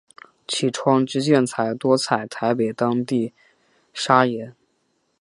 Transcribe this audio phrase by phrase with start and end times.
[0.47, 3.35] 其窗之建材多采台北当地
[3.93, 4.55] 砂岩。